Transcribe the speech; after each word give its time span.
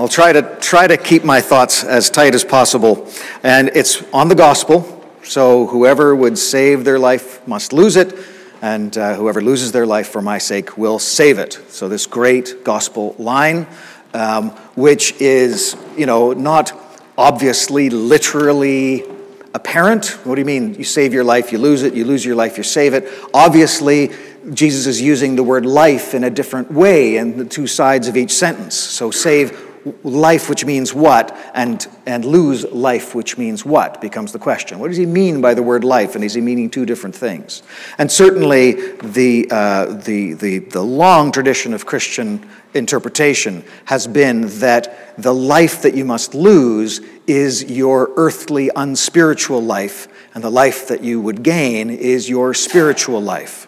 I'll 0.00 0.08
try 0.08 0.32
to 0.32 0.56
try 0.62 0.86
to 0.86 0.96
keep 0.96 1.24
my 1.24 1.42
thoughts 1.42 1.84
as 1.84 2.08
tight 2.08 2.34
as 2.34 2.42
possible, 2.42 3.06
and 3.42 3.68
it's 3.74 4.02
on 4.14 4.28
the 4.28 4.34
gospel. 4.34 5.04
So 5.24 5.66
whoever 5.66 6.16
would 6.16 6.38
save 6.38 6.86
their 6.86 6.98
life 6.98 7.46
must 7.46 7.74
lose 7.74 7.96
it, 7.96 8.14
and 8.62 8.96
uh, 8.96 9.14
whoever 9.16 9.42
loses 9.42 9.72
their 9.72 9.84
life 9.84 10.08
for 10.08 10.22
my 10.22 10.38
sake 10.38 10.78
will 10.78 10.98
save 10.98 11.38
it. 11.38 11.60
So 11.68 11.86
this 11.86 12.06
great 12.06 12.64
gospel 12.64 13.14
line, 13.18 13.66
um, 14.14 14.52
which 14.74 15.20
is 15.20 15.76
you 15.98 16.06
know 16.06 16.32
not 16.32 16.72
obviously 17.18 17.90
literally 17.90 19.04
apparent. 19.52 20.12
What 20.24 20.36
do 20.36 20.40
you 20.40 20.46
mean? 20.46 20.76
You 20.76 20.84
save 20.84 21.12
your 21.12 21.24
life, 21.24 21.52
you 21.52 21.58
lose 21.58 21.82
it. 21.82 21.92
You 21.92 22.06
lose 22.06 22.24
your 22.24 22.36
life, 22.36 22.56
you 22.56 22.62
save 22.62 22.94
it. 22.94 23.06
Obviously, 23.34 24.12
Jesus 24.54 24.86
is 24.86 25.02
using 25.02 25.36
the 25.36 25.42
word 25.42 25.66
life 25.66 26.14
in 26.14 26.24
a 26.24 26.30
different 26.30 26.72
way 26.72 27.18
in 27.18 27.36
the 27.36 27.44
two 27.44 27.66
sides 27.66 28.08
of 28.08 28.16
each 28.16 28.30
sentence. 28.30 28.74
So 28.74 29.10
save 29.10 29.69
life, 30.02 30.48
which 30.48 30.64
means 30.64 30.94
what, 30.94 31.36
and, 31.54 31.86
and 32.06 32.24
lose 32.24 32.64
life, 32.64 33.14
which 33.14 33.38
means 33.38 33.64
what, 33.64 34.00
becomes 34.00 34.32
the 34.32 34.38
question. 34.38 34.78
What 34.78 34.88
does 34.88 34.96
he 34.96 35.06
mean 35.06 35.40
by 35.40 35.54
the 35.54 35.62
word 35.62 35.84
life? 35.84 36.14
And 36.14 36.24
is 36.24 36.34
he 36.34 36.40
meaning 36.40 36.70
two 36.70 36.86
different 36.86 37.14
things? 37.14 37.62
And 37.98 38.10
certainly, 38.10 38.72
the, 38.98 39.48
uh, 39.50 39.86
the, 39.94 40.34
the, 40.34 40.58
the 40.58 40.82
long 40.82 41.32
tradition 41.32 41.74
of 41.74 41.86
Christian 41.86 42.48
interpretation 42.74 43.64
has 43.86 44.06
been 44.06 44.42
that 44.60 45.14
the 45.20 45.34
life 45.34 45.82
that 45.82 45.94
you 45.94 46.04
must 46.04 46.34
lose 46.34 47.00
is 47.26 47.64
your 47.64 48.10
earthly, 48.16 48.70
unspiritual 48.74 49.62
life, 49.62 50.08
and 50.34 50.44
the 50.44 50.50
life 50.50 50.88
that 50.88 51.02
you 51.02 51.20
would 51.20 51.42
gain 51.42 51.90
is 51.90 52.28
your 52.28 52.54
spiritual 52.54 53.20
life 53.20 53.66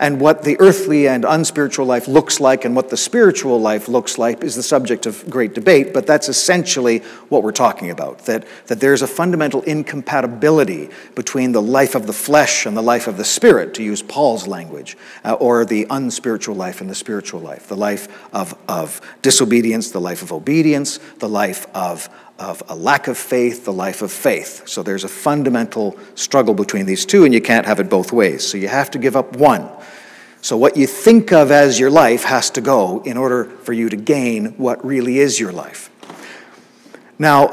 and 0.00 0.18
what 0.18 0.42
the 0.42 0.58
earthly 0.60 1.06
and 1.06 1.26
unspiritual 1.26 1.84
life 1.84 2.08
looks 2.08 2.40
like 2.40 2.64
and 2.64 2.74
what 2.74 2.88
the 2.88 2.96
spiritual 2.96 3.60
life 3.60 3.86
looks 3.86 4.16
like 4.16 4.42
is 4.42 4.56
the 4.56 4.62
subject 4.62 5.04
of 5.04 5.28
great 5.28 5.52
debate, 5.52 5.92
but 5.92 6.06
that's 6.06 6.30
essentially 6.30 7.00
what 7.28 7.42
we're 7.42 7.52
talking 7.52 7.90
about. 7.90 8.20
That, 8.20 8.46
that 8.68 8.80
there's 8.80 9.02
a 9.02 9.06
fundamental 9.06 9.60
incompatibility 9.62 10.88
between 11.14 11.52
the 11.52 11.60
life 11.60 11.94
of 11.94 12.06
the 12.06 12.14
flesh 12.14 12.64
and 12.64 12.74
the 12.74 12.82
life 12.82 13.06
of 13.06 13.18
the 13.18 13.24
spirit, 13.24 13.74
to 13.74 13.82
use 13.82 14.02
Paul's 14.02 14.46
language, 14.48 14.96
uh, 15.22 15.34
or 15.34 15.66
the 15.66 15.86
unspiritual 15.90 16.56
life 16.56 16.80
and 16.80 16.88
the 16.88 16.94
spiritual 16.94 17.40
life, 17.40 17.68
the 17.68 17.76
life 17.76 18.08
of, 18.32 18.56
of 18.68 19.02
disobedience, 19.20 19.90
the 19.90 20.00
life 20.00 20.22
of 20.22 20.32
obedience, 20.32 20.98
the 21.18 21.28
life 21.28 21.66
of 21.74 22.08
of 22.40 22.62
a 22.68 22.74
lack 22.74 23.06
of 23.06 23.18
faith, 23.18 23.66
the 23.66 23.72
life 23.72 24.00
of 24.00 24.10
faith. 24.10 24.66
So 24.66 24.82
there's 24.82 25.04
a 25.04 25.08
fundamental 25.08 25.96
struggle 26.14 26.54
between 26.54 26.86
these 26.86 27.04
two, 27.04 27.24
and 27.24 27.34
you 27.34 27.40
can't 27.40 27.66
have 27.66 27.78
it 27.80 27.90
both 27.90 28.12
ways. 28.12 28.44
So 28.44 28.56
you 28.56 28.68
have 28.68 28.90
to 28.92 28.98
give 28.98 29.14
up 29.14 29.36
one. 29.36 29.68
So 30.40 30.56
what 30.56 30.76
you 30.76 30.86
think 30.86 31.32
of 31.32 31.50
as 31.50 31.78
your 31.78 31.90
life 31.90 32.24
has 32.24 32.48
to 32.50 32.62
go 32.62 33.02
in 33.02 33.18
order 33.18 33.44
for 33.44 33.74
you 33.74 33.90
to 33.90 33.96
gain 33.96 34.56
what 34.56 34.84
really 34.84 35.18
is 35.18 35.38
your 35.38 35.52
life. 35.52 35.90
Now, 37.18 37.50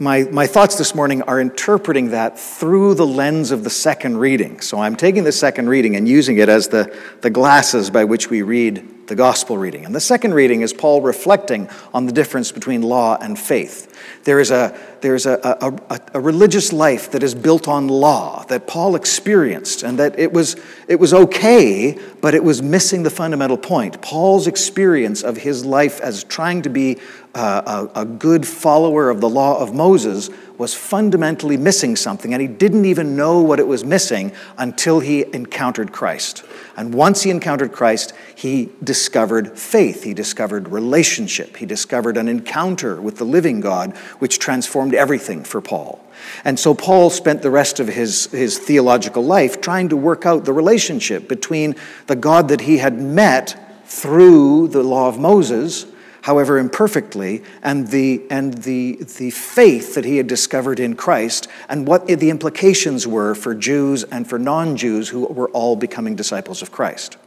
my, 0.00 0.24
my 0.24 0.48
thoughts 0.48 0.76
this 0.76 0.96
morning 0.96 1.22
are 1.22 1.40
interpreting 1.40 2.10
that 2.10 2.36
through 2.36 2.94
the 2.94 3.06
lens 3.06 3.52
of 3.52 3.62
the 3.62 3.70
second 3.70 4.16
reading. 4.16 4.60
So 4.60 4.80
I'm 4.80 4.96
taking 4.96 5.22
the 5.22 5.30
second 5.30 5.68
reading 5.68 5.94
and 5.94 6.08
using 6.08 6.38
it 6.38 6.48
as 6.48 6.66
the, 6.66 6.98
the 7.20 7.30
glasses 7.30 7.90
by 7.90 8.02
which 8.02 8.28
we 8.28 8.42
read 8.42 8.93
the 9.06 9.14
gospel 9.14 9.58
reading. 9.58 9.84
And 9.84 9.94
the 9.94 10.00
second 10.00 10.34
reading 10.34 10.62
is 10.62 10.72
Paul 10.72 11.00
reflecting 11.00 11.68
on 11.92 12.06
the 12.06 12.12
difference 12.12 12.52
between 12.52 12.82
law 12.82 13.16
and 13.20 13.38
faith. 13.38 13.90
There 14.24 14.40
is 14.40 14.50
a, 14.50 14.78
there 15.00 15.14
is 15.14 15.26
a, 15.26 15.38
a, 15.60 16.00
a, 16.14 16.20
religious 16.20 16.72
life 16.72 17.10
that 17.10 17.22
is 17.22 17.34
built 17.34 17.68
on 17.68 17.88
law 17.88 18.44
that 18.44 18.66
Paul 18.66 18.96
experienced, 18.96 19.82
and 19.82 19.98
that 19.98 20.18
it 20.18 20.32
was, 20.32 20.56
it 20.88 20.96
was 20.96 21.12
okay, 21.12 21.98
but 22.20 22.34
it 22.34 22.42
was 22.42 22.62
missing 22.62 23.02
the 23.02 23.10
fundamental 23.10 23.58
point. 23.58 24.00
Paul's 24.00 24.46
experience 24.46 25.22
of 25.22 25.36
his 25.36 25.64
life 25.64 26.00
as 26.00 26.24
trying 26.24 26.62
to 26.62 26.70
be 26.70 26.98
Uh, 27.34 27.88
a, 27.96 28.02
a 28.02 28.04
good 28.04 28.46
follower 28.46 29.10
of 29.10 29.20
the 29.20 29.28
law 29.28 29.58
of 29.60 29.74
Moses 29.74 30.30
was 30.56 30.72
fundamentally 30.72 31.56
missing 31.56 31.96
something, 31.96 32.32
and 32.32 32.40
he 32.40 32.46
didn't 32.46 32.84
even 32.84 33.16
know 33.16 33.40
what 33.40 33.58
it 33.58 33.66
was 33.66 33.84
missing 33.84 34.30
until 34.56 35.00
he 35.00 35.24
encountered 35.34 35.90
Christ. 35.90 36.44
And 36.76 36.94
once 36.94 37.22
he 37.22 37.30
encountered 37.30 37.72
Christ, 37.72 38.12
he 38.36 38.70
discovered 38.84 39.58
faith, 39.58 40.04
he 40.04 40.14
discovered 40.14 40.68
relationship, 40.68 41.56
he 41.56 41.66
discovered 41.66 42.16
an 42.16 42.28
encounter 42.28 43.00
with 43.00 43.18
the 43.18 43.24
living 43.24 43.60
God, 43.60 43.96
which 44.20 44.38
transformed 44.38 44.94
everything 44.94 45.42
for 45.42 45.60
Paul. 45.60 46.04
And 46.44 46.58
so 46.58 46.72
Paul 46.74 47.10
spent 47.10 47.42
the 47.42 47.50
rest 47.50 47.80
of 47.80 47.88
his, 47.88 48.26
his 48.26 48.58
theological 48.58 49.24
life 49.24 49.60
trying 49.60 49.88
to 49.88 49.96
work 49.96 50.24
out 50.24 50.44
the 50.44 50.52
relationship 50.52 51.28
between 51.28 51.74
the 52.06 52.16
God 52.16 52.48
that 52.48 52.62
he 52.62 52.78
had 52.78 53.00
met 53.00 53.60
through 53.86 54.68
the 54.68 54.82
law 54.82 55.08
of 55.08 55.18
Moses 55.18 55.86
however 56.24 56.56
imperfectly, 56.56 57.42
and 57.62 57.88
the, 57.88 58.22
and 58.30 58.54
the, 58.62 58.96
the 59.18 59.30
faith 59.30 59.94
that 59.94 60.06
he 60.06 60.16
had 60.16 60.26
discovered 60.26 60.80
in 60.80 60.96
Christ, 60.96 61.48
and 61.68 61.86
what 61.86 62.06
the 62.06 62.30
implications 62.30 63.06
were 63.06 63.34
for 63.34 63.54
Jews 63.54 64.04
and 64.04 64.26
for 64.26 64.38
non 64.38 64.74
Jews 64.74 65.10
who 65.10 65.26
were 65.26 65.50
all 65.50 65.76
becoming 65.76 66.16
disciples 66.16 66.62
of 66.62 66.72
Christ. 66.72 67.18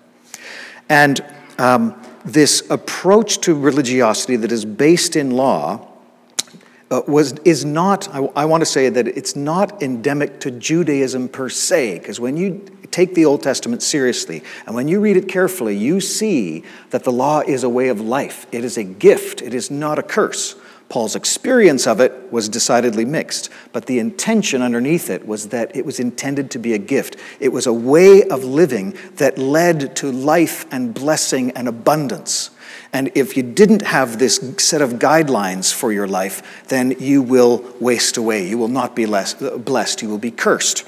And 0.90 1.24
um, 1.60 2.02
this 2.26 2.68
approach 2.72 3.40
to 3.42 3.54
religiosity 3.54 4.36
that 4.38 4.52
is 4.52 4.66
based 4.66 5.16
in 5.16 5.30
law 5.30 5.88
uh, 6.90 7.02
was, 7.08 7.34
is 7.40 7.66
not, 7.66 8.08
I, 8.14 8.20
I 8.36 8.46
want 8.46 8.62
to 8.62 8.66
say 8.66 8.90
that 8.90 9.08
it's 9.08 9.36
not 9.36 9.82
endemic 9.82 10.40
to 10.42 10.52
Judaism 10.52 11.28
per 11.28 11.50
se, 11.50 12.00
because 12.00 12.20
when 12.20 12.38
you 12.38 12.66
take 12.92 13.14
the 13.14 13.26
Old 13.26 13.44
Testament 13.44 13.84
seriously, 13.84 14.44
and 14.66 14.76
when 14.76 14.88
you 14.88 15.00
read 15.00 15.18
it 15.18 15.28
carefully, 15.28 15.76
you 15.76 16.00
see 16.00 16.64
that 16.92 17.04
the 17.04 17.12
law 17.12 17.42
is 17.42 17.64
a 17.64 17.70
way 17.70 17.90
of 17.90 18.00
life. 18.00 18.48
It 18.52 18.64
is 18.64 18.78
a 18.78 18.84
gift, 18.84 19.42
it 19.42 19.54
is 19.54 19.70
not 19.70 20.00
a 20.00 20.04
curse. 20.04 20.56
Paul's 20.90 21.16
experience 21.16 21.86
of 21.86 22.00
it 22.00 22.32
was 22.32 22.48
decidedly 22.48 23.04
mixed, 23.04 23.50
but 23.74 23.88
the 23.88 24.00
intention 24.00 24.62
underneath 24.62 25.10
it 25.10 25.28
was 25.28 25.50
that 25.50 25.76
it 25.76 25.86
was 25.86 26.00
intended 26.00 26.50
to 26.52 26.60
be 26.60 26.74
a 26.74 26.78
gift. 26.78 27.18
It 27.40 27.50
was 27.50 27.68
a 27.68 27.74
way 27.74 28.24
of 28.24 28.46
living 28.46 28.96
that 29.16 29.38
led 29.38 29.96
to 29.98 30.12
life 30.12 30.66
and 30.72 30.94
blessing 30.94 31.52
and 31.52 31.68
abundance. 31.68 32.52
And 32.94 33.12
if 33.16 33.36
you 33.36 33.44
didn't 33.44 33.82
have 33.82 34.18
this 34.18 34.40
set 34.58 34.82
of 34.82 34.94
guidelines 34.94 35.74
for 35.74 35.92
your 35.92 36.08
life, 36.08 36.66
then 36.70 36.96
you 37.00 37.22
will 37.22 37.66
waste 37.82 38.16
away. 38.16 38.48
You 38.48 38.58
will 38.58 38.70
not 38.70 38.96
be 38.96 39.06
blessed, 39.06 40.02
you 40.02 40.10
will 40.10 40.18
be 40.18 40.32
cursed. 40.32 40.88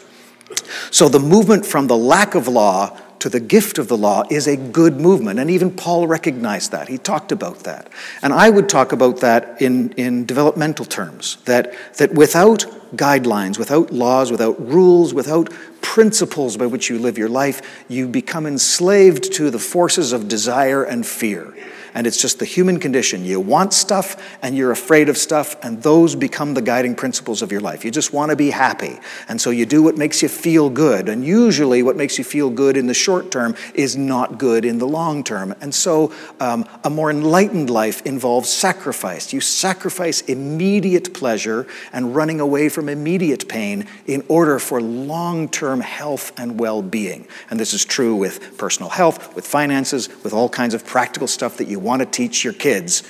So 0.91 1.09
the 1.09 1.19
movement 1.19 1.65
from 1.65 1.87
the 1.87 1.97
lack 1.97 2.35
of 2.35 2.47
law 2.47 2.97
to 3.19 3.29
the 3.29 3.39
gift 3.39 3.77
of 3.77 3.87
the 3.87 3.97
law 3.97 4.23
is 4.29 4.47
a 4.47 4.55
good 4.55 4.99
movement. 4.99 5.39
And 5.39 5.49
even 5.49 5.71
Paul 5.71 6.07
recognized 6.07 6.71
that. 6.71 6.87
He 6.87 6.97
talked 6.97 7.31
about 7.31 7.59
that. 7.59 7.89
And 8.21 8.33
I 8.33 8.49
would 8.49 8.69
talk 8.69 8.91
about 8.91 9.19
that 9.19 9.61
in, 9.61 9.91
in 9.93 10.25
developmental 10.25 10.85
terms 10.85 11.37
that, 11.45 11.73
that 11.97 12.13
without 12.13 12.59
guidelines, 12.95 13.59
without 13.59 13.91
laws, 13.91 14.31
without 14.31 14.59
rules, 14.59 15.13
without 15.13 15.49
principles 15.81 16.57
by 16.57 16.65
which 16.65 16.89
you 16.89 16.97
live 16.97 17.17
your 17.17 17.29
life, 17.29 17.85
you 17.87 18.07
become 18.07 18.45
enslaved 18.45 19.31
to 19.33 19.49
the 19.49 19.59
forces 19.59 20.13
of 20.13 20.27
desire 20.27 20.83
and 20.83 21.05
fear 21.05 21.53
and 21.99 22.07
it's 22.07 22.21
just 22.21 22.39
the 22.39 22.45
human 22.45 22.79
condition. 22.79 23.25
You 23.25 23.41
want 23.41 23.73
stuff 23.73 24.37
and 24.41 24.55
you're 24.55 24.71
afraid 24.71 25.09
of 25.09 25.17
stuff, 25.17 25.57
and 25.65 25.83
those 25.83 26.15
become 26.15 26.53
the 26.53 26.61
guiding 26.61 26.95
principles 26.95 27.41
of 27.41 27.51
your 27.51 27.59
life. 27.59 27.83
You 27.83 27.91
just 27.91 28.13
want 28.13 28.29
to 28.29 28.37
be 28.37 28.51
happy, 28.51 28.99
and 29.27 29.41
so 29.41 29.49
you 29.49 29.65
do 29.65 29.83
what 29.83 29.97
makes 29.97 30.21
you 30.21 30.29
feel 30.29 30.69
good. 30.69 31.09
And 31.09 31.25
usually, 31.25 31.83
what 31.83 31.97
makes 31.97 32.17
you 32.17 32.23
feel 32.23 32.49
good 32.51 32.77
in 32.77 32.87
the 32.87 32.93
short 32.93 33.31
term 33.31 33.53
is 33.73 33.97
not 33.97 34.37
good 34.37 34.63
in 34.63 34.77
the 34.77 34.87
long 34.87 35.25
term. 35.25 35.53
And 35.59 35.75
so, 35.75 36.13
um, 36.39 36.65
a 36.85 36.89
more 36.89 37.11
enlightened 37.11 37.69
life 37.69 38.01
involves 38.05 38.47
sacrifice. 38.47 39.33
You 39.33 39.41
sacrifice 39.41 40.21
immediate 40.21 41.13
pleasure 41.13 41.67
and 41.91 42.15
running 42.15 42.39
away 42.39 42.69
from 42.69 42.87
immediate 42.87 43.49
pain 43.49 43.87
in 44.05 44.23
order 44.29 44.57
for 44.57 44.81
long 44.81 45.49
term 45.49 45.81
health 45.81 46.31
and 46.39 46.57
well 46.57 46.81
being. 46.81 47.27
And 47.49 47.59
this 47.59 47.73
is 47.73 47.83
true 47.83 48.15
with 48.15 48.57
personal 48.57 48.89
health, 48.89 49.35
with 49.35 49.45
finances, 49.45 50.07
with 50.23 50.31
all 50.31 50.47
kinds 50.47 50.73
of 50.73 50.85
practical 50.85 51.27
stuff 51.27 51.57
that 51.57 51.67
you 51.67 51.79
you 51.79 51.85
want 51.89 52.01
to 52.01 52.09
teach 52.21 52.43
your 52.45 52.53
kids, 52.53 53.03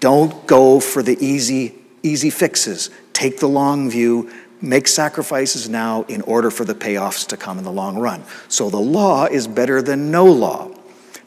don't 0.00 0.46
go 0.46 0.80
for 0.80 1.02
the 1.02 1.16
easy, 1.24 1.74
easy 2.02 2.30
fixes. 2.30 2.90
Take 3.12 3.38
the 3.38 3.48
long 3.48 3.88
view, 3.88 4.30
make 4.60 4.86
sacrifices 4.88 5.68
now 5.68 6.02
in 6.08 6.20
order 6.22 6.50
for 6.50 6.64
the 6.64 6.74
payoffs 6.74 7.26
to 7.28 7.36
come 7.36 7.56
in 7.58 7.64
the 7.64 7.76
long 7.82 7.96
run. 7.96 8.24
So 8.48 8.70
the 8.70 8.84
law 9.00 9.26
is 9.26 9.46
better 9.46 9.80
than 9.80 10.10
no 10.10 10.24
law. 10.24 10.70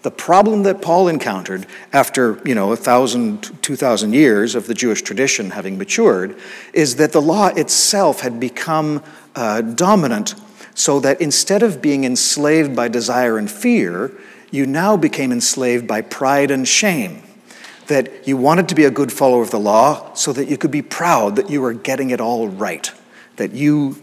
The 0.03 0.11
problem 0.11 0.63
that 0.63 0.81
Paul 0.81 1.07
encountered 1.07 1.65
after, 1.91 2.39
you 2.45 2.55
know, 2.55 2.71
a 2.71 2.77
thousand, 2.77 3.41
two 3.61 3.75
thousand 3.75 4.13
years 4.13 4.55
of 4.55 4.67
the 4.67 4.73
Jewish 4.73 5.01
tradition 5.01 5.51
having 5.51 5.77
matured 5.77 6.35
is 6.73 6.95
that 6.97 7.11
the 7.11 7.21
law 7.21 7.47
itself 7.55 8.21
had 8.21 8.39
become 8.39 9.01
uh, 9.35 9.61
dominant 9.61 10.35
so 10.75 10.99
that 10.99 11.19
instead 11.19 11.63
of 11.63 11.81
being 11.81 12.03
enslaved 12.03 12.75
by 12.75 12.87
desire 12.87 13.37
and 13.39 13.49
fear, 13.49 14.11
you 14.51 14.65
now 14.65 14.97
became 14.97 15.31
enslaved 15.31 15.87
by 15.87 16.01
pride 16.01 16.51
and 16.51 16.67
shame. 16.67 17.23
That 17.87 18.27
you 18.27 18.37
wanted 18.37 18.67
to 18.69 18.75
be 18.75 18.85
a 18.85 18.91
good 18.91 19.11
follower 19.11 19.41
of 19.41 19.51
the 19.51 19.59
law 19.59 20.13
so 20.13 20.33
that 20.33 20.49
you 20.49 20.57
could 20.57 20.71
be 20.71 20.81
proud 20.81 21.35
that 21.37 21.49
you 21.49 21.61
were 21.61 21.73
getting 21.73 22.09
it 22.09 22.19
all 22.19 22.47
right, 22.47 22.91
that 23.37 23.53
you 23.53 23.97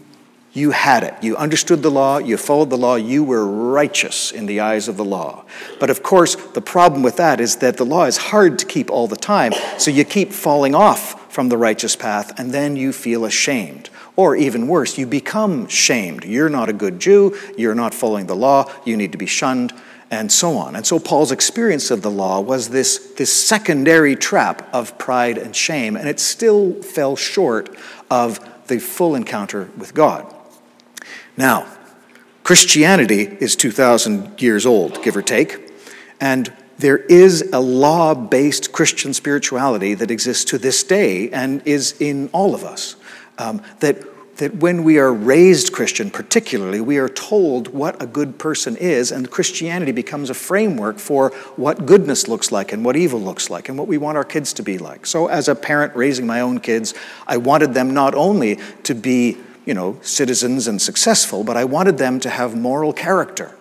You 0.57 0.71
had 0.71 1.03
it. 1.03 1.13
You 1.21 1.35
understood 1.35 1.83
the 1.83 1.91
law, 1.91 2.17
you 2.17 2.37
followed 2.37 2.69
the 2.69 2.77
law, 2.77 2.95
you 2.95 3.25
were 3.25 3.45
righteous 3.45 4.31
in 4.31 4.45
the 4.45 4.61
eyes 4.61 4.87
of 4.87 4.95
the 4.95 5.03
law. 5.03 5.43
But 5.81 5.89
of 5.89 6.01
course, 6.01 6.37
the 6.53 6.61
problem 6.61 7.03
with 7.03 7.17
that 7.17 7.41
is 7.41 7.57
that 7.57 7.75
the 7.75 7.83
law 7.85 8.05
is 8.05 8.31
hard 8.31 8.57
to 8.59 8.65
keep 8.65 8.89
all 8.89 9.09
the 9.09 9.17
time, 9.17 9.51
so 9.77 9.91
you 9.91 10.05
keep 10.05 10.31
falling 10.31 10.73
off 10.73 11.29
from 11.29 11.49
the 11.49 11.57
righteous 11.57 11.97
path, 11.97 12.39
and 12.39 12.53
then 12.53 12.77
you 12.77 12.93
feel 12.93 13.25
ashamed. 13.25 13.89
Or 14.15 14.37
even 14.37 14.69
worse, 14.69 14.97
you 14.97 15.05
become 15.05 15.67
shamed. 15.67 16.23
You're 16.23 16.47
not 16.47 16.69
a 16.69 16.73
good 16.73 17.01
Jew, 17.01 17.35
you're 17.57 17.75
not 17.75 17.93
following 17.93 18.27
the 18.27 18.35
law, 18.37 18.71
you 18.85 18.95
need 18.95 19.11
to 19.11 19.17
be 19.17 19.27
shunned, 19.27 19.73
and 20.11 20.31
so 20.31 20.57
on. 20.57 20.75
And 20.75 20.85
so 20.85 20.99
Paul's 20.99 21.31
experience 21.31 21.91
of 21.91 22.01
the 22.01 22.11
law 22.11 22.39
was 22.39 22.69
this, 22.69 23.13
this 23.17 23.31
secondary 23.33 24.15
trap 24.15 24.67
of 24.73 24.97
pride 24.97 25.37
and 25.37 25.55
shame, 25.55 25.95
and 25.95 26.07
it 26.07 26.19
still 26.19 26.81
fell 26.81 27.15
short 27.15 27.75
of 28.09 28.39
the 28.67 28.79
full 28.79 29.15
encounter 29.15 29.69
with 29.77 29.93
God. 29.93 30.33
Now, 31.37 31.67
Christianity 32.43 33.23
is 33.39 33.55
2,000 33.55 34.41
years 34.41 34.65
old, 34.65 35.01
give 35.03 35.17
or 35.17 35.21
take, 35.21 35.71
and 36.21 36.53
there 36.77 36.97
is 36.97 37.49
a 37.53 37.59
law 37.59 38.13
based 38.13 38.71
Christian 38.71 39.13
spirituality 39.13 39.93
that 39.93 40.11
exists 40.11 40.45
to 40.45 40.57
this 40.57 40.83
day 40.83 41.29
and 41.31 41.61
is 41.65 41.95
in 41.99 42.29
all 42.33 42.53
of 42.53 42.63
us. 42.63 42.97
Um, 43.37 43.61
that, 43.79 44.03
that 44.37 44.55
when 44.55 44.83
we 44.83 44.97
are 44.99 45.13
raised 45.13 45.71
Christian, 45.71 46.11
particularly, 46.11 46.81
we 46.81 46.97
are 46.97 47.07
told 47.09 47.69
what 47.69 48.01
a 48.01 48.05
good 48.05 48.37
person 48.37 48.75
is, 48.75 49.11
and 49.11 49.31
Christianity 49.31 49.91
becomes 49.91 50.29
a 50.29 50.33
framework 50.33 50.99
for 50.99 51.29
what 51.55 51.85
goodness 51.85 52.27
looks 52.27 52.51
like 52.51 52.73
and 52.73 52.83
what 52.83 52.95
evil 52.95 53.19
looks 53.19 53.49
like 53.49 53.69
and 53.69 53.77
what 53.77 53.87
we 53.87 53.97
want 53.97 54.17
our 54.17 54.23
kids 54.23 54.53
to 54.53 54.63
be 54.63 54.77
like. 54.77 55.05
So, 55.05 55.27
as 55.27 55.47
a 55.47 55.55
parent 55.55 55.95
raising 55.95 56.27
my 56.27 56.41
own 56.41 56.59
kids, 56.59 56.93
I 57.27 57.37
wanted 57.37 57.73
them 57.73 57.93
not 57.93 58.13
only 58.15 58.59
to 58.83 58.93
be 58.93 59.37
you 59.65 59.73
know, 59.73 59.97
citizens 60.01 60.67
and 60.67 60.81
successful, 60.81 61.43
but 61.43 61.57
I 61.57 61.65
wanted 61.65 61.97
them 61.97 62.19
to 62.21 62.29
have 62.29 62.55
moral 62.55 62.93
character. 62.93 63.55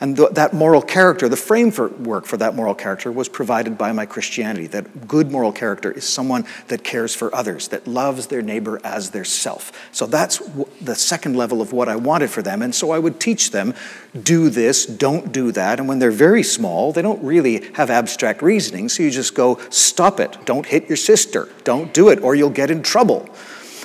And 0.00 0.16
th- 0.16 0.30
that 0.30 0.54
moral 0.54 0.80
character, 0.80 1.28
the 1.28 1.36
framework 1.36 2.24
for 2.24 2.38
that 2.38 2.54
moral 2.54 2.74
character 2.74 3.12
was 3.12 3.28
provided 3.28 3.76
by 3.76 3.92
my 3.92 4.06
Christianity. 4.06 4.66
That 4.66 5.06
good 5.06 5.30
moral 5.30 5.52
character 5.52 5.92
is 5.92 6.08
someone 6.08 6.46
that 6.68 6.82
cares 6.82 7.14
for 7.14 7.34
others, 7.34 7.68
that 7.68 7.86
loves 7.86 8.28
their 8.28 8.40
neighbor 8.40 8.80
as 8.82 9.10
their 9.10 9.24
self. 9.24 9.72
So 9.92 10.06
that's 10.06 10.38
w- 10.38 10.66
the 10.80 10.94
second 10.94 11.36
level 11.36 11.60
of 11.60 11.72
what 11.74 11.88
I 11.88 11.96
wanted 11.96 12.30
for 12.30 12.40
them. 12.40 12.62
And 12.62 12.74
so 12.74 12.92
I 12.92 12.98
would 12.98 13.20
teach 13.20 13.50
them 13.50 13.74
do 14.22 14.48
this, 14.48 14.86
don't 14.86 15.32
do 15.32 15.52
that. 15.52 15.78
And 15.78 15.86
when 15.86 15.98
they're 15.98 16.10
very 16.10 16.42
small, 16.42 16.92
they 16.92 17.02
don't 17.02 17.22
really 17.22 17.70
have 17.74 17.90
abstract 17.90 18.40
reasoning. 18.40 18.88
So 18.88 19.02
you 19.02 19.10
just 19.10 19.34
go, 19.34 19.60
stop 19.68 20.18
it, 20.18 20.38
don't 20.46 20.66
hit 20.66 20.88
your 20.88 20.96
sister, 20.96 21.48
don't 21.64 21.92
do 21.92 22.08
it, 22.08 22.22
or 22.22 22.34
you'll 22.34 22.50
get 22.50 22.70
in 22.70 22.82
trouble. 22.82 23.28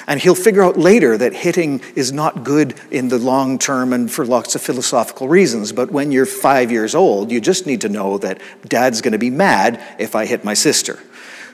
And 0.08 0.20
he'll 0.20 0.36
figure 0.36 0.64
out 0.64 0.78
later 0.78 1.18
that 1.18 1.34
hitting 1.34 1.82
is 1.96 2.12
not 2.12 2.44
good 2.44 2.80
in 2.92 3.10
the 3.10 3.18
long 3.18 3.58
term 3.58 3.92
and 3.92 4.12
for 4.12 4.26
lots 4.26 4.56
of 4.56 4.62
philosophical 4.62 5.28
reasons. 5.28 5.72
But 5.72 5.92
when 5.92 6.12
you're 6.12 6.26
five 6.26 6.72
years 6.72 6.94
old, 6.94 7.32
you 7.32 7.42
just 7.42 7.66
need 7.66 7.82
to 7.82 7.90
know 7.90 8.18
that 8.20 8.42
dad's 8.68 9.02
going 9.02 9.14
to 9.14 9.18
be 9.18 9.30
mad 9.32 9.82
if 9.98 10.16
I 10.16 10.26
hit 10.26 10.44
my 10.44 10.54
sister. 10.54 11.00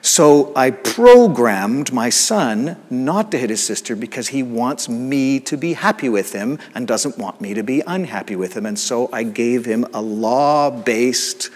So 0.02 0.52
I 0.56 0.72
programmed 0.72 1.94
my 1.94 2.10
son 2.10 2.76
not 2.90 3.32
to 3.32 3.38
hit 3.38 3.52
his 3.52 3.64
sister 3.64 3.96
because 3.96 4.30
he 4.30 4.42
wants 4.42 4.90
me 4.90 5.40
to 5.42 5.56
be 5.58 5.74
happy 5.74 6.10
with 6.10 6.34
him 6.34 6.58
and 6.74 6.88
doesn't 6.88 7.20
want 7.20 7.40
me 7.40 7.54
to 7.54 7.62
be 7.62 7.84
unhappy 7.86 8.36
with 8.36 8.58
him. 8.58 8.66
And 8.66 8.80
so 8.80 9.10
I 9.14 9.24
gave 9.24 9.66
him 9.66 9.86
a 9.94 10.02
law 10.02 10.72
based 10.72 11.50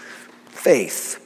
faith. 0.46 1.22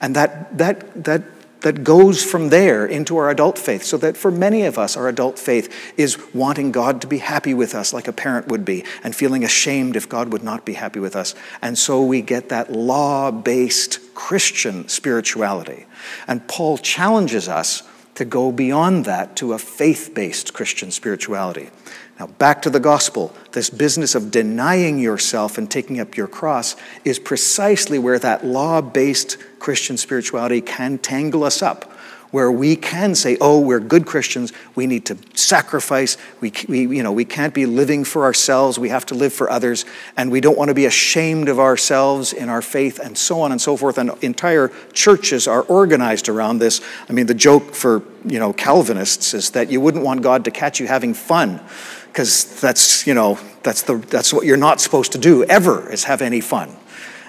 And 0.00 0.14
that, 0.16 0.56
that, 0.58 1.04
that 1.04 1.31
that 1.62 1.84
goes 1.84 2.24
from 2.24 2.50
there 2.50 2.84
into 2.86 3.16
our 3.16 3.30
adult 3.30 3.58
faith. 3.58 3.84
So 3.84 3.96
that 3.98 4.16
for 4.16 4.30
many 4.30 4.62
of 4.64 4.78
us, 4.78 4.96
our 4.96 5.08
adult 5.08 5.38
faith 5.38 5.72
is 5.96 6.18
wanting 6.34 6.72
God 6.72 7.00
to 7.00 7.06
be 7.06 7.18
happy 7.18 7.54
with 7.54 7.74
us 7.74 7.92
like 7.92 8.08
a 8.08 8.12
parent 8.12 8.48
would 8.48 8.64
be, 8.64 8.84
and 9.02 9.14
feeling 9.14 9.44
ashamed 9.44 9.96
if 9.96 10.08
God 10.08 10.32
would 10.32 10.42
not 10.42 10.64
be 10.64 10.74
happy 10.74 11.00
with 11.00 11.16
us. 11.16 11.34
And 11.60 11.78
so 11.78 12.02
we 12.02 12.22
get 12.22 12.48
that 12.50 12.72
law 12.72 13.30
based 13.30 14.00
Christian 14.14 14.88
spirituality. 14.88 15.86
And 16.26 16.46
Paul 16.48 16.78
challenges 16.78 17.48
us 17.48 17.82
to 18.14 18.24
go 18.24 18.52
beyond 18.52 19.04
that 19.04 19.36
to 19.36 19.52
a 19.52 19.58
faith 19.58 20.12
based 20.14 20.52
Christian 20.52 20.90
spirituality. 20.90 21.70
Now, 22.18 22.26
back 22.26 22.62
to 22.62 22.70
the 22.70 22.80
gospel. 22.80 23.34
This 23.52 23.70
business 23.70 24.14
of 24.14 24.30
denying 24.30 24.98
yourself 24.98 25.58
and 25.58 25.70
taking 25.70 25.98
up 25.98 26.16
your 26.16 26.28
cross 26.28 26.76
is 27.04 27.18
precisely 27.18 27.98
where 27.98 28.18
that 28.18 28.44
law 28.44 28.80
based 28.80 29.38
Christian 29.58 29.96
spirituality 29.96 30.60
can 30.60 30.98
tangle 30.98 31.42
us 31.42 31.62
up, 31.62 31.91
where 32.32 32.50
we 32.50 32.74
can 32.74 33.14
say, 33.14 33.36
oh, 33.40 33.60
we're 33.60 33.78
good 33.78 34.04
Christians, 34.06 34.52
we 34.74 34.86
need 34.86 35.06
to 35.06 35.16
sacrifice, 35.34 36.16
we, 36.40 36.52
we, 36.68 36.96
you 36.96 37.02
know, 37.02 37.12
we 37.12 37.24
can't 37.24 37.54
be 37.54 37.66
living 37.66 38.04
for 38.04 38.24
ourselves, 38.24 38.78
we 38.78 38.88
have 38.88 39.06
to 39.06 39.14
live 39.14 39.32
for 39.32 39.48
others, 39.48 39.84
and 40.16 40.32
we 40.32 40.40
don't 40.40 40.58
want 40.58 40.68
to 40.68 40.74
be 40.74 40.86
ashamed 40.86 41.48
of 41.48 41.60
ourselves 41.60 42.32
in 42.32 42.48
our 42.48 42.62
faith, 42.62 42.98
and 42.98 43.16
so 43.16 43.40
on 43.40 43.52
and 43.52 43.60
so 43.60 43.76
forth. 43.76 43.98
And 43.98 44.10
entire 44.22 44.72
churches 44.92 45.46
are 45.46 45.62
organized 45.62 46.28
around 46.28 46.58
this. 46.58 46.80
I 47.08 47.12
mean, 47.12 47.26
the 47.26 47.34
joke 47.34 47.74
for 47.74 48.02
you 48.24 48.38
know, 48.38 48.52
Calvinists 48.52 49.34
is 49.34 49.50
that 49.50 49.70
you 49.70 49.80
wouldn't 49.80 50.04
want 50.04 50.22
God 50.22 50.44
to 50.44 50.50
catch 50.50 50.80
you 50.80 50.86
having 50.86 51.14
fun 51.14 51.60
because 52.08 52.60
that's, 52.60 53.06
you 53.06 53.14
know, 53.14 53.38
that's, 53.62 53.82
the, 53.82 53.96
that's 53.96 54.32
what 54.32 54.46
you're 54.46 54.56
not 54.56 54.80
supposed 54.80 55.12
to 55.12 55.18
do 55.18 55.44
ever 55.44 55.90
is 55.90 56.04
have 56.04 56.22
any 56.22 56.40
fun. 56.40 56.74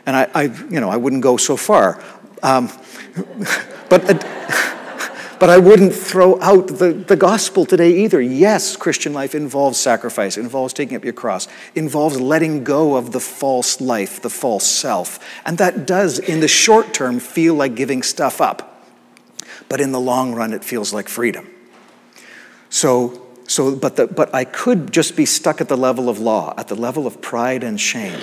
And 0.05 0.15
I, 0.15 0.29
I 0.33 0.43
you 0.43 0.79
know, 0.79 0.89
I 0.89 0.97
wouldn't 0.97 1.23
go 1.23 1.37
so 1.37 1.55
far. 1.55 2.03
Um, 2.41 2.69
but, 3.89 4.09
uh, 4.09 4.62
but 5.43 5.49
I 5.49 5.57
wouldn't 5.57 5.93
throw 5.93 6.39
out 6.39 6.67
the, 6.67 6.93
the 6.93 7.17
gospel 7.17 7.65
today 7.65 8.05
either. 8.05 8.21
Yes, 8.21 8.77
Christian 8.77 9.11
life 9.11 9.35
involves 9.35 9.77
sacrifice, 9.77 10.37
involves 10.37 10.73
taking 10.73 10.95
up 10.95 11.03
your 11.03 11.11
cross, 11.11 11.49
involves 11.75 12.17
letting 12.17 12.63
go 12.63 12.95
of 12.95 13.11
the 13.11 13.19
false 13.19 13.81
life, 13.81 14.21
the 14.21 14.29
false 14.29 14.65
self. 14.65 15.19
And 15.45 15.57
that 15.57 15.85
does, 15.85 16.17
in 16.17 16.39
the 16.39 16.47
short 16.47 16.93
term, 16.93 17.19
feel 17.19 17.55
like 17.55 17.75
giving 17.75 18.03
stuff 18.03 18.39
up. 18.39 18.87
But 19.67 19.81
in 19.81 19.91
the 19.91 19.99
long 19.99 20.33
run, 20.33 20.53
it 20.53 20.63
feels 20.63 20.93
like 20.93 21.09
freedom. 21.09 21.49
So 22.69 23.27
so, 23.45 23.75
but, 23.75 23.97
the, 23.97 24.07
but 24.07 24.33
I 24.33 24.45
could 24.45 24.93
just 24.93 25.17
be 25.17 25.25
stuck 25.25 25.59
at 25.59 25.67
the 25.67 25.75
level 25.75 26.07
of 26.07 26.19
law, 26.19 26.53
at 26.57 26.69
the 26.69 26.75
level 26.75 27.05
of 27.05 27.21
pride 27.21 27.65
and 27.65 27.77
shame. 27.77 28.17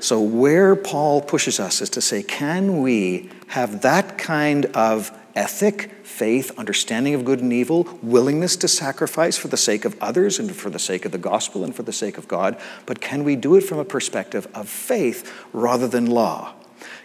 So, 0.00 0.20
where 0.20 0.76
Paul 0.76 1.22
pushes 1.22 1.58
us 1.58 1.80
is 1.80 1.88
to 1.88 2.02
say, 2.02 2.22
can 2.22 2.82
we 2.82 3.30
have 3.46 3.80
that 3.80 4.18
kind 4.18 4.66
of 4.66 5.10
ethic, 5.36 5.90
faith, 6.02 6.50
understanding 6.58 7.14
of 7.14 7.24
good 7.24 7.40
and 7.40 7.52
evil, 7.52 7.86
willingness 8.02 8.56
to 8.56 8.68
sacrifice 8.68 9.36
for 9.36 9.48
the 9.48 9.56
sake 9.56 9.84
of 9.84 9.96
others 10.00 10.38
and 10.38 10.54
for 10.54 10.70
the 10.70 10.78
sake 10.78 11.04
of 11.04 11.12
the 11.12 11.18
gospel 11.18 11.62
and 11.62 11.74
for 11.74 11.82
the 11.82 11.92
sake 11.92 12.18
of 12.18 12.26
God, 12.26 12.58
but 12.86 13.00
can 13.00 13.22
we 13.22 13.36
do 13.36 13.54
it 13.54 13.60
from 13.60 13.78
a 13.78 13.84
perspective 13.84 14.48
of 14.54 14.68
faith 14.68 15.32
rather 15.52 15.86
than 15.86 16.06
law? 16.06 16.54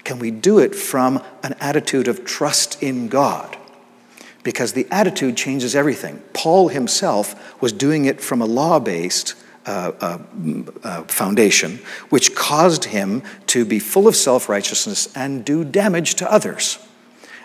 Can 0.03 0.17
we 0.17 0.31
do 0.31 0.57
it 0.57 0.73
from 0.73 1.21
an 1.43 1.53
attitude 1.59 2.07
of 2.07 2.25
trust 2.25 2.81
in 2.81 3.07
God? 3.07 3.57
because 4.43 4.73
the 4.73 4.87
attitude 4.91 5.37
changes 5.37 5.75
everything. 5.75 6.21
Paul 6.33 6.69
himself 6.69 7.61
was 7.61 7.71
doing 7.71 8.05
it 8.05 8.21
from 8.21 8.41
a 8.41 8.45
law 8.45 8.79
based 8.79 9.35
uh, 9.65 9.91
uh, 10.01 10.17
uh, 10.83 11.03
foundation, 11.03 11.77
which 12.09 12.33
caused 12.33 12.85
him 12.85 13.21
to 13.47 13.65
be 13.65 13.77
full 13.77 14.07
of 14.07 14.15
self 14.15 14.49
righteousness 14.49 15.15
and 15.15 15.45
do 15.45 15.63
damage 15.63 16.15
to 16.15 16.31
others. 16.31 16.79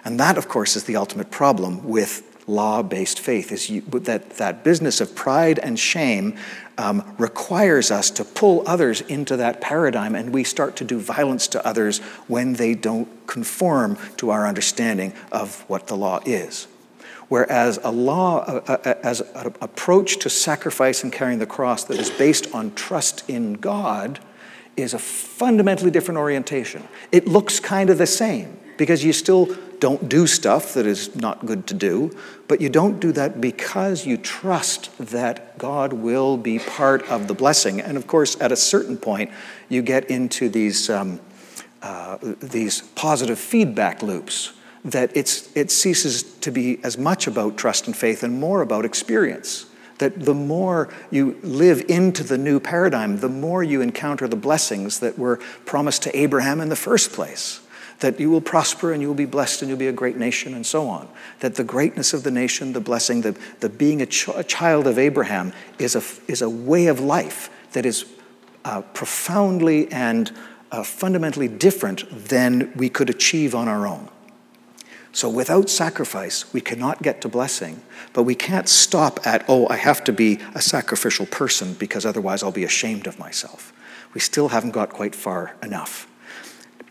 And 0.06 0.20
that, 0.20 0.38
of 0.38 0.46
course, 0.46 0.76
is 0.76 0.84
the 0.84 0.94
ultimate 0.94 1.32
problem 1.32 1.82
with 1.82 2.22
law 2.46 2.80
based 2.80 3.18
faith 3.18 3.50
is 3.50 3.68
you, 3.68 3.80
that, 3.80 4.30
that 4.36 4.62
business 4.62 5.00
of 5.00 5.16
pride 5.16 5.58
and 5.58 5.76
shame 5.76 6.36
um, 6.78 7.16
requires 7.18 7.90
us 7.90 8.08
to 8.10 8.24
pull 8.24 8.62
others 8.68 9.00
into 9.00 9.36
that 9.36 9.60
paradigm, 9.60 10.14
and 10.14 10.32
we 10.32 10.44
start 10.44 10.76
to 10.76 10.84
do 10.84 11.00
violence 11.00 11.48
to 11.48 11.66
others 11.66 11.98
when 12.28 12.52
they 12.52 12.72
don't 12.72 13.08
conform 13.26 13.98
to 14.16 14.30
our 14.30 14.46
understanding 14.46 15.12
of 15.32 15.62
what 15.68 15.88
the 15.88 15.96
law 15.96 16.20
is. 16.24 16.68
Whereas 17.26 17.80
a 17.82 17.90
law, 17.90 18.60
as 19.02 19.22
an 19.22 19.56
approach 19.60 20.18
to 20.18 20.30
sacrifice 20.30 21.02
and 21.02 21.12
carrying 21.12 21.40
the 21.40 21.46
cross 21.46 21.82
that 21.82 21.98
is 21.98 22.10
based 22.10 22.54
on 22.54 22.76
trust 22.76 23.28
in 23.28 23.54
God, 23.54 24.20
is 24.76 24.94
a 24.94 25.00
fundamentally 25.00 25.90
different 25.90 26.18
orientation. 26.18 26.86
It 27.10 27.26
looks 27.26 27.58
kind 27.58 27.90
of 27.90 27.98
the 27.98 28.06
same 28.06 28.60
because 28.76 29.02
you 29.02 29.12
still 29.12 29.46
don't 29.80 30.08
do 30.08 30.26
stuff 30.26 30.74
that 30.74 30.86
is 30.86 31.14
not 31.16 31.46
good 31.46 31.66
to 31.68 31.74
do, 31.74 32.16
but 32.48 32.60
you 32.60 32.68
don't 32.68 33.00
do 33.00 33.12
that 33.12 33.40
because 33.40 34.06
you 34.06 34.16
trust 34.16 34.96
that 34.98 35.58
God 35.58 35.92
will 35.92 36.36
be 36.36 36.58
part 36.58 37.02
of 37.08 37.28
the 37.28 37.34
blessing. 37.34 37.80
And 37.80 37.96
of 37.96 38.06
course, 38.06 38.36
at 38.40 38.52
a 38.52 38.56
certain 38.56 38.96
point, 38.96 39.30
you 39.68 39.82
get 39.82 40.10
into 40.10 40.48
these, 40.48 40.88
um, 40.88 41.20
uh, 41.82 42.18
these 42.40 42.82
positive 42.94 43.38
feedback 43.38 44.02
loops 44.02 44.52
that 44.84 45.10
it's, 45.16 45.54
it 45.56 45.70
ceases 45.70 46.22
to 46.22 46.50
be 46.52 46.82
as 46.84 46.96
much 46.96 47.26
about 47.26 47.56
trust 47.56 47.86
and 47.86 47.96
faith 47.96 48.22
and 48.22 48.38
more 48.38 48.62
about 48.62 48.84
experience. 48.84 49.66
That 49.98 50.20
the 50.20 50.34
more 50.34 50.92
you 51.10 51.38
live 51.42 51.84
into 51.88 52.22
the 52.22 52.38
new 52.38 52.60
paradigm, 52.60 53.18
the 53.18 53.28
more 53.28 53.62
you 53.64 53.80
encounter 53.80 54.28
the 54.28 54.36
blessings 54.36 55.00
that 55.00 55.18
were 55.18 55.38
promised 55.64 56.02
to 56.04 56.16
Abraham 56.16 56.60
in 56.60 56.68
the 56.68 56.76
first 56.76 57.12
place. 57.12 57.65
That 58.00 58.20
you 58.20 58.30
will 58.30 58.40
prosper 58.40 58.92
and 58.92 59.00
you 59.00 59.08
will 59.08 59.14
be 59.14 59.24
blessed 59.24 59.62
and 59.62 59.68
you'll 59.68 59.78
be 59.78 59.86
a 59.86 59.92
great 59.92 60.16
nation 60.16 60.54
and 60.54 60.66
so 60.66 60.88
on. 60.88 61.08
That 61.40 61.54
the 61.54 61.64
greatness 61.64 62.12
of 62.12 62.22
the 62.22 62.30
nation, 62.30 62.72
the 62.72 62.80
blessing, 62.80 63.22
the, 63.22 63.38
the 63.60 63.68
being 63.68 64.02
a, 64.02 64.06
ch- 64.06 64.28
a 64.28 64.44
child 64.44 64.86
of 64.86 64.98
Abraham 64.98 65.52
is 65.78 65.96
a, 65.96 66.02
is 66.30 66.42
a 66.42 66.50
way 66.50 66.86
of 66.86 67.00
life 67.00 67.50
that 67.72 67.86
is 67.86 68.04
uh, 68.64 68.82
profoundly 68.82 69.90
and 69.92 70.32
uh, 70.72 70.82
fundamentally 70.82 71.48
different 71.48 72.28
than 72.28 72.72
we 72.76 72.88
could 72.88 73.08
achieve 73.08 73.54
on 73.54 73.68
our 73.68 73.86
own. 73.86 74.08
So 75.12 75.30
without 75.30 75.70
sacrifice, 75.70 76.52
we 76.52 76.60
cannot 76.60 77.00
get 77.02 77.22
to 77.22 77.28
blessing, 77.28 77.80
but 78.12 78.24
we 78.24 78.34
can't 78.34 78.68
stop 78.68 79.26
at, 79.26 79.46
oh, 79.48 79.66
I 79.68 79.76
have 79.76 80.04
to 80.04 80.12
be 80.12 80.40
a 80.54 80.60
sacrificial 80.60 81.24
person 81.24 81.72
because 81.72 82.04
otherwise 82.04 82.42
I'll 82.42 82.52
be 82.52 82.64
ashamed 82.64 83.06
of 83.06 83.18
myself. 83.18 83.72
We 84.12 84.20
still 84.20 84.48
haven't 84.48 84.72
got 84.72 84.90
quite 84.90 85.14
far 85.14 85.54
enough. 85.62 86.06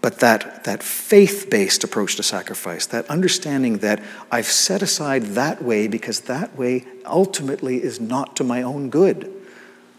But 0.05 0.19
that, 0.19 0.65
that 0.65 0.83
faith 0.83 1.49
based 1.49 1.83
approach 1.83 2.15
to 2.17 2.21
sacrifice, 2.21 2.85
that 2.85 3.09
understanding 3.09 3.79
that 3.79 4.03
I've 4.31 4.45
set 4.45 4.83
aside 4.83 5.23
that 5.33 5.63
way 5.63 5.87
because 5.87 6.19
that 6.21 6.55
way 6.55 6.85
ultimately 7.07 7.81
is 7.81 7.99
not 7.99 8.35
to 8.35 8.43
my 8.43 8.61
own 8.61 8.91
good. 8.91 9.33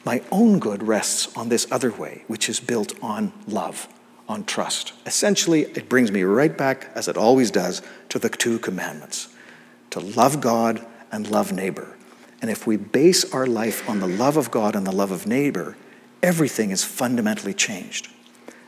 My 0.04 0.22
own 0.30 0.60
good 0.60 0.84
rests 0.84 1.36
on 1.36 1.48
this 1.48 1.66
other 1.72 1.90
way, 1.90 2.22
which 2.28 2.48
is 2.48 2.60
built 2.60 2.92
on 3.02 3.32
love, 3.48 3.88
on 4.28 4.44
trust. 4.44 4.92
Essentially, 5.06 5.62
it 5.62 5.88
brings 5.88 6.12
me 6.12 6.22
right 6.22 6.56
back, 6.56 6.88
as 6.94 7.08
it 7.08 7.16
always 7.16 7.50
does, 7.50 7.82
to 8.10 8.20
the 8.20 8.28
two 8.28 8.60
commandments 8.60 9.34
to 9.90 9.98
love 9.98 10.40
God 10.40 10.86
and 11.10 11.28
love 11.28 11.50
neighbor. 11.50 11.96
And 12.40 12.48
if 12.48 12.64
we 12.64 12.76
base 12.76 13.34
our 13.34 13.48
life 13.48 13.90
on 13.90 13.98
the 13.98 14.06
love 14.06 14.36
of 14.36 14.52
God 14.52 14.76
and 14.76 14.86
the 14.86 14.94
love 14.94 15.10
of 15.10 15.26
neighbor, 15.26 15.76
everything 16.22 16.70
is 16.70 16.84
fundamentally 16.84 17.54
changed. 17.54 18.12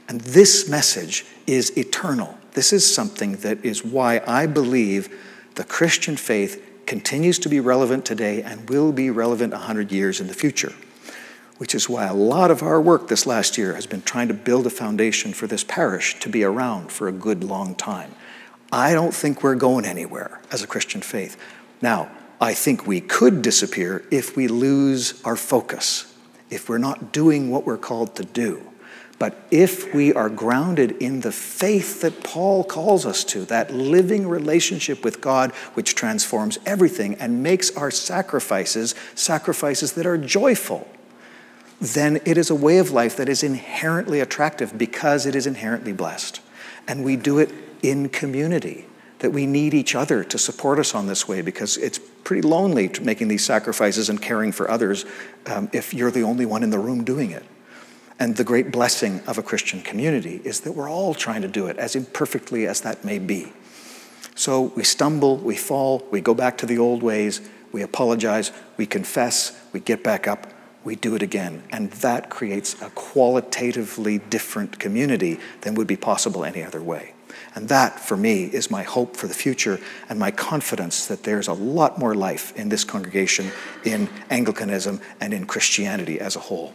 And 0.08 0.22
this 0.22 0.68
message 0.68 1.26
is 1.46 1.76
eternal. 1.76 2.38
This 2.52 2.72
is 2.72 2.92
something 2.92 3.36
that 3.36 3.64
is 3.64 3.84
why 3.84 4.22
I 4.26 4.46
believe 4.46 5.14
the 5.54 5.64
Christian 5.64 6.16
faith 6.16 6.64
continues 6.86 7.38
to 7.40 7.50
be 7.50 7.60
relevant 7.60 8.06
today 8.06 8.42
and 8.42 8.68
will 8.70 8.90
be 8.90 9.10
relevant 9.10 9.52
100 9.52 9.92
years 9.92 10.20
in 10.20 10.26
the 10.26 10.34
future. 10.34 10.72
Which 11.58 11.74
is 11.74 11.88
why 11.88 12.06
a 12.06 12.14
lot 12.14 12.50
of 12.50 12.62
our 12.62 12.80
work 12.80 13.08
this 13.08 13.26
last 13.26 13.58
year 13.58 13.74
has 13.74 13.86
been 13.86 14.00
trying 14.02 14.28
to 14.28 14.34
build 14.34 14.66
a 14.66 14.70
foundation 14.70 15.34
for 15.34 15.46
this 15.46 15.64
parish 15.64 16.18
to 16.20 16.28
be 16.30 16.42
around 16.42 16.90
for 16.90 17.08
a 17.08 17.12
good 17.12 17.44
long 17.44 17.74
time. 17.74 18.14
I 18.72 18.94
don't 18.94 19.14
think 19.14 19.42
we're 19.42 19.56
going 19.56 19.84
anywhere 19.84 20.40
as 20.50 20.62
a 20.62 20.66
Christian 20.66 21.02
faith. 21.02 21.36
Now, 21.82 22.10
I 22.40 22.54
think 22.54 22.86
we 22.86 23.00
could 23.00 23.42
disappear 23.42 24.04
if 24.10 24.36
we 24.36 24.46
lose 24.46 25.20
our 25.24 25.36
focus, 25.36 26.14
if 26.48 26.68
we're 26.68 26.78
not 26.78 27.12
doing 27.12 27.50
what 27.50 27.66
we're 27.66 27.76
called 27.76 28.14
to 28.16 28.24
do. 28.24 28.67
But 29.18 29.36
if 29.50 29.92
we 29.92 30.12
are 30.12 30.28
grounded 30.28 30.92
in 31.02 31.22
the 31.22 31.32
faith 31.32 32.02
that 32.02 32.22
Paul 32.22 32.62
calls 32.62 33.04
us 33.04 33.24
to, 33.24 33.44
that 33.46 33.72
living 33.72 34.28
relationship 34.28 35.04
with 35.04 35.20
God 35.20 35.50
which 35.74 35.96
transforms 35.96 36.58
everything 36.64 37.14
and 37.16 37.42
makes 37.42 37.76
our 37.76 37.90
sacrifices 37.90 38.94
sacrifices 39.16 39.94
that 39.94 40.06
are 40.06 40.18
joyful, 40.18 40.88
then 41.80 42.20
it 42.24 42.38
is 42.38 42.50
a 42.50 42.54
way 42.54 42.78
of 42.78 42.92
life 42.92 43.16
that 43.16 43.28
is 43.28 43.42
inherently 43.42 44.20
attractive 44.20 44.78
because 44.78 45.26
it 45.26 45.34
is 45.34 45.46
inherently 45.46 45.92
blessed. 45.92 46.40
And 46.86 47.04
we 47.04 47.16
do 47.16 47.38
it 47.38 47.52
in 47.82 48.08
community, 48.08 48.86
that 49.18 49.30
we 49.30 49.46
need 49.46 49.74
each 49.74 49.94
other 49.94 50.22
to 50.24 50.38
support 50.38 50.78
us 50.78 50.94
on 50.94 51.06
this 51.06 51.26
way 51.26 51.40
because 51.40 51.76
it's 51.76 51.98
pretty 51.98 52.42
lonely 52.46 52.90
making 53.02 53.28
these 53.28 53.44
sacrifices 53.44 54.08
and 54.08 54.20
caring 54.22 54.52
for 54.52 54.70
others 54.70 55.04
um, 55.46 55.68
if 55.72 55.92
you're 55.92 56.10
the 56.10 56.22
only 56.22 56.46
one 56.46 56.62
in 56.62 56.70
the 56.70 56.78
room 56.78 57.04
doing 57.04 57.30
it. 57.30 57.44
And 58.18 58.36
the 58.36 58.44
great 58.44 58.72
blessing 58.72 59.20
of 59.26 59.38
a 59.38 59.42
Christian 59.42 59.80
community 59.80 60.40
is 60.42 60.60
that 60.60 60.72
we're 60.72 60.90
all 60.90 61.14
trying 61.14 61.42
to 61.42 61.48
do 61.48 61.68
it, 61.68 61.76
as 61.78 61.94
imperfectly 61.94 62.66
as 62.66 62.80
that 62.80 63.04
may 63.04 63.18
be. 63.18 63.52
So 64.34 64.72
we 64.76 64.84
stumble, 64.84 65.36
we 65.36 65.56
fall, 65.56 66.06
we 66.10 66.20
go 66.20 66.34
back 66.34 66.58
to 66.58 66.66
the 66.66 66.78
old 66.78 67.02
ways, 67.02 67.40
we 67.72 67.82
apologize, 67.82 68.50
we 68.76 68.86
confess, 68.86 69.60
we 69.72 69.80
get 69.80 70.02
back 70.02 70.26
up, 70.26 70.52
we 70.84 70.96
do 70.96 71.14
it 71.14 71.22
again. 71.22 71.62
And 71.70 71.90
that 71.92 72.30
creates 72.30 72.80
a 72.82 72.90
qualitatively 72.90 74.18
different 74.18 74.78
community 74.78 75.38
than 75.60 75.74
would 75.74 75.86
be 75.86 75.96
possible 75.96 76.44
any 76.44 76.62
other 76.62 76.82
way. 76.82 77.14
And 77.54 77.68
that, 77.68 78.00
for 78.00 78.16
me, 78.16 78.44
is 78.44 78.70
my 78.70 78.82
hope 78.82 79.16
for 79.16 79.26
the 79.26 79.34
future 79.34 79.78
and 80.08 80.18
my 80.18 80.30
confidence 80.30 81.06
that 81.06 81.24
there's 81.24 81.48
a 81.48 81.52
lot 81.52 81.98
more 81.98 82.14
life 82.14 82.56
in 82.56 82.68
this 82.68 82.84
congregation, 82.84 83.50
in 83.84 84.08
Anglicanism, 84.30 85.00
and 85.20 85.34
in 85.34 85.46
Christianity 85.46 86.20
as 86.20 86.36
a 86.36 86.40
whole. 86.40 86.74